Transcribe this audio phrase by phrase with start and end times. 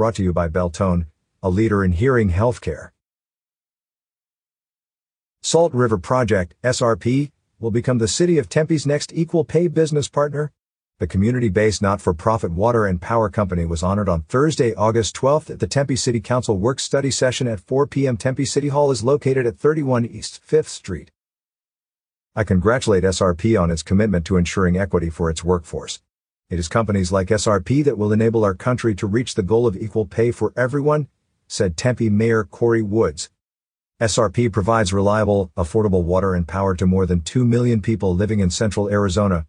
[0.00, 1.08] Brought to you by Beltone,
[1.42, 2.92] a leader in hearing healthcare.
[5.42, 10.52] Salt River Project, SRP, will become the City of Tempe's next equal pay business partner.
[11.00, 15.66] The community-based not-for-profit water and power company was honored on Thursday, August 12th at the
[15.66, 18.16] Tempe City Council work-study session at 4 p.m.
[18.16, 21.10] Tempe City Hall is located at 31 East 5th Street.
[22.34, 26.00] I congratulate SRP on its commitment to ensuring equity for its workforce.
[26.50, 29.76] It is companies like SRP that will enable our country to reach the goal of
[29.76, 31.06] equal pay for everyone,
[31.46, 33.30] said Tempe Mayor Corey Woods.
[34.00, 38.50] SRP provides reliable, affordable water and power to more than 2 million people living in
[38.50, 39.46] central Arizona.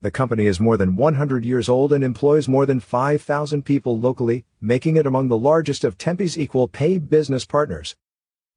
[0.00, 4.44] The company is more than 100 years old and employs more than 5,000 people locally,
[4.60, 7.96] making it among the largest of Tempe's equal pay business partners.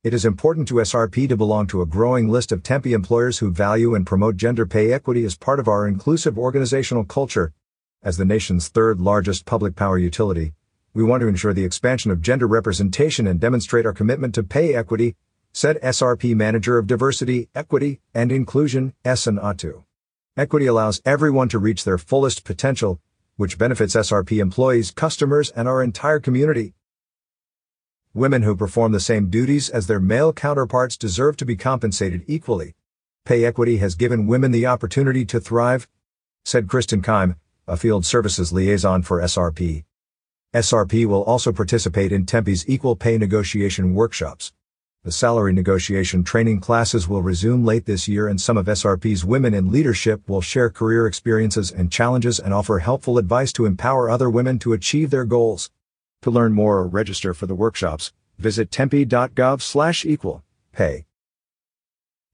[0.03, 3.49] It is important to SRP to belong to a growing list of Tempe employers who
[3.49, 7.53] value and promote gender pay equity as part of our inclusive organizational culture.
[8.03, 10.53] As the nation's third largest public power utility,
[10.93, 14.75] we want to ensure the expansion of gender representation and demonstrate our commitment to pay
[14.75, 15.15] equity,
[15.51, 19.83] said SRP Manager of Diversity, Equity, and Inclusion, Essen Atu.
[20.37, 22.99] Equity allows everyone to reach their fullest potential,
[23.35, 26.75] which benefits SRP employees, customers, and our entire community.
[28.13, 32.75] Women who perform the same duties as their male counterparts deserve to be compensated equally.
[33.25, 35.87] Pay equity has given women the opportunity to thrive,
[36.45, 37.35] said Kristen Keim,
[37.67, 39.83] a field services liaison for SRP.
[40.53, 44.53] SRP will also participate in Tempe's equal pay negotiation workshops.
[45.03, 49.53] The salary negotiation training classes will resume late this year and some of SRP's women
[49.53, 54.29] in leadership will share career experiences and challenges and offer helpful advice to empower other
[54.29, 55.69] women to achieve their goals.
[56.21, 61.05] To learn more or register for the workshops, visit tempe.gov slash equal pay.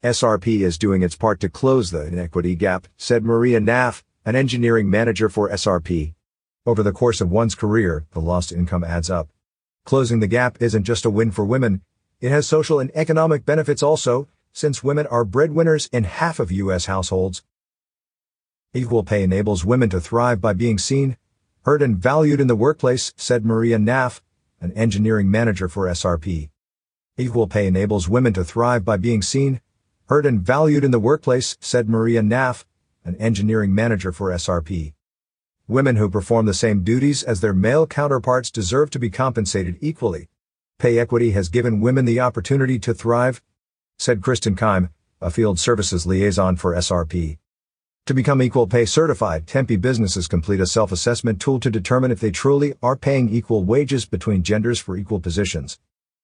[0.03, 4.90] SRP is doing its part to close the inequity gap, said Maria Naff, an engineering
[4.90, 6.14] manager for SRP.
[6.66, 9.30] Over the course of one's career, the lost income adds up.
[9.84, 11.82] Closing the gap isn't just a win for women,
[12.22, 16.86] it has social and economic benefits also, since women are breadwinners in half of U.S.
[16.86, 17.44] households.
[18.74, 21.18] Equal pay enables women to thrive by being seen,
[21.64, 24.22] heard and valued in the workplace, said Maria Naff,
[24.62, 26.50] an engineering manager for SRP.
[27.18, 29.59] Equal pay enables women to thrive by being seen,
[30.06, 32.64] heard and valued in the workplace, said Maria Naff,
[33.06, 34.94] an engineering manager for SRP.
[35.68, 40.30] Women who perform the same duties as their male counterparts deserve to be compensated equally,
[40.84, 43.41] Pay equity has given women the opportunity to thrive,
[43.97, 44.90] said Kristen Keim,
[45.22, 47.38] a field services liaison for SRP.
[48.06, 52.31] To become equal pay certified, Tempe businesses complete a self-assessment tool to determine if they
[52.31, 55.80] truly are paying equal wages between genders for equal positions.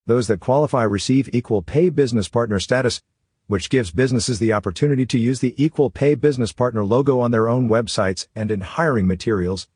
[0.06, 3.02] Those that qualify receive equal pay business partner status,
[3.50, 7.50] which gives businesses the opportunity to use the equal pay business partner logo on their
[7.50, 9.68] own websites and in hiring materials.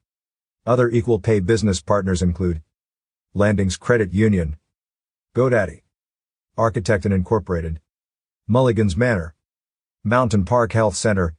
[0.64, 2.62] Other equal pay business partners include
[3.34, 4.58] Landings Credit Union,
[5.36, 5.82] GoDaddy.
[6.56, 7.80] Architect and Incorporated.
[8.48, 9.34] Mulligan's Manor.
[10.04, 11.34] Mountain Park Health Center.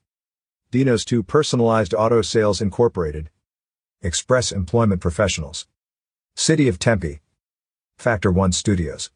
[0.72, 3.30] Dino's 2 Personalized Auto Sales Incorporated.
[4.02, 5.68] Express Employment Professionals.
[6.34, 7.20] City of Tempe.
[7.96, 9.12] Factor 1 Studios.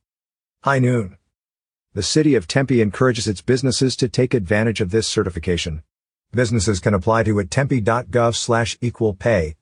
[0.63, 1.19] High Noon.
[1.99, 5.83] The City of Tempe encourages its businesses to take advantage of this certification.
[6.31, 9.57] Businesses can apply to at tempe.gov slash equal pay.